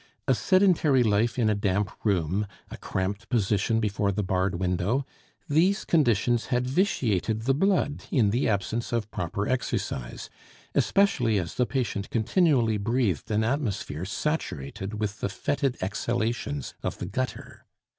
A 0.27 0.33
sedentary 0.33 1.03
life 1.03 1.37
in 1.37 1.47
a 1.47 1.53
damp 1.53 1.91
room; 2.03 2.47
a 2.71 2.77
cramped 2.77 3.29
position 3.29 3.79
before 3.79 4.11
the 4.11 4.23
barred 4.23 4.55
window 4.59 5.05
these 5.47 5.85
conditions 5.85 6.47
had 6.47 6.65
vitiated 6.65 7.43
the 7.43 7.53
blood 7.53 8.05
in 8.09 8.31
the 8.31 8.49
absence 8.49 8.91
of 8.91 9.11
proper 9.11 9.47
exercise, 9.47 10.27
especially 10.73 11.37
as 11.37 11.53
the 11.53 11.67
patient 11.67 12.09
continually 12.09 12.77
breathed 12.77 13.29
an 13.29 13.43
atmosphere 13.43 14.03
saturated 14.03 14.95
with 14.99 15.19
the 15.19 15.29
fetid 15.29 15.77
exhalations 15.83 16.73
of 16.81 16.97
the 16.97 17.05
gutter. 17.05 17.63